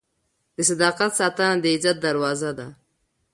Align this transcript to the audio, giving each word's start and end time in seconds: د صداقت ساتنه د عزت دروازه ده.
د 0.55 0.57
صداقت 0.69 1.11
ساتنه 1.19 1.55
د 1.63 1.65
عزت 1.73 1.97
دروازه 2.05 2.51
ده. 2.57 2.67